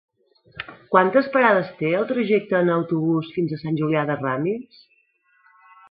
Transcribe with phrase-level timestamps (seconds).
[0.95, 4.85] Quantes parades té el trajecte en autobús fins a Sant Julià de Ramis?